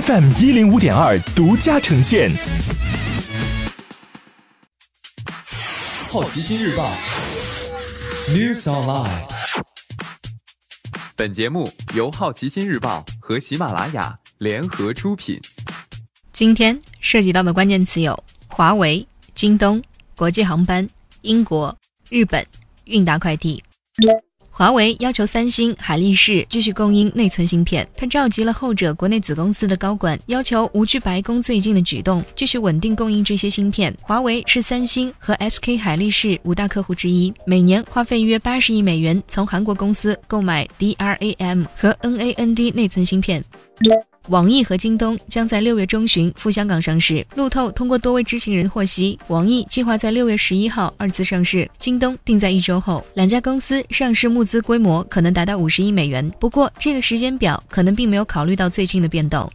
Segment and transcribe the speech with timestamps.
[0.00, 2.30] FM 一零五点二独家呈现。
[6.08, 6.90] 好奇心日报
[8.30, 9.28] ，News Online。
[11.14, 15.38] 本节目由好奇心日报和喜马拉雅联合出品。
[16.32, 19.82] 今天涉及到的关键词有：华为、京东、
[20.16, 20.88] 国际航班、
[21.20, 21.76] 英国、
[22.08, 22.42] 日本、
[22.86, 23.62] 韵达快递。
[24.54, 33.92] 华为要求三星、海力士继续供应内存芯片，他召集了后者国内子公司的高管，要求无惧白宫最近的举动，继续稳定供应这些芯片。
[34.02, 43.42] 华为是三星和 SK 海力士五大客户之一，每年花费约八十亿美元从韩国公司购买 DRAM 和 NAND 内存芯片。
[44.28, 47.26] 网易和京东将在六月中旬赴香港上市。
[47.34, 53.04] 路透通过多位知情人获悉，网易计划在六月十一号二次上市，京东定在一周后。
[53.14, 59.50] 两家公司上市募资规模可能达到五十亿美元，不过这个时间表可能并没有考虑到最近的变动。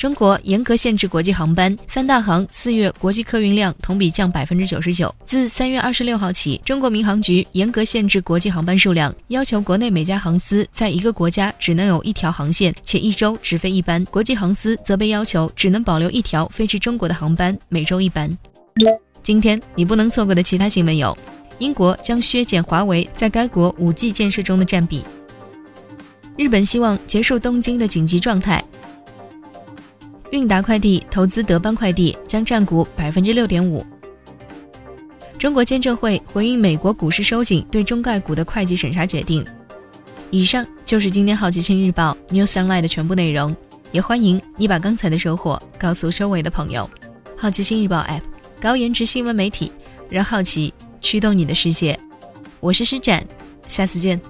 [0.00, 5.14] 中国严格限制国际航班，三大航四月国际客运量同比降百分之九十九。
[5.26, 18.34] 自三月二十六号起，中国民航局严格限制国际航班数量，要求国内每家航司在一个国家只能有一条航线，且一周只飞一班；国际航司则被要求只能保留一条飞至中国的航班，每周一班。
[19.22, 21.14] 今天你不能错过的其他新闻有：
[21.58, 25.02] 英国将削减华为在该国 5G 建设中的占比；
[26.38, 28.64] 日本希望结束东京的紧急状态。
[30.30, 33.84] 韵达快递投资德邦快递，将占股百分之六点五。
[35.38, 39.44] 中国监证会回应美国股市收紧对中概股的会计审查决定。
[40.30, 43.56] 以上就是今天好奇心日报 News Online 的全部内容，
[43.90, 46.88] 也欢迎你把刚才的收获告诉周围的朋友。
[47.36, 48.22] 好奇心日报 App，
[48.60, 49.72] 高颜值新闻媒体，
[50.08, 51.98] 让好奇驱动你的世界。
[52.60, 53.26] 我是施展，
[53.66, 54.20] 下次见。